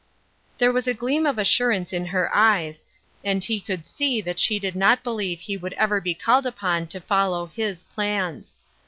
[0.57, 2.85] There was a gleam of assurance in her eyes,
[3.23, 6.87] and he could see that she did not believe he would ever be called upon
[6.87, 8.55] to follow Ms plans.